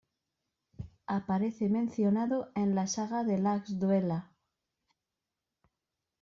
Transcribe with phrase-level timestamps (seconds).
[1.05, 4.31] Aparece mencionado en la saga de Laxdœla.